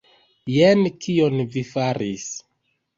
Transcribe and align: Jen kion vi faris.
Jen 0.55 0.81
kion 1.05 1.39
vi 1.55 1.65
faris. 1.77 2.29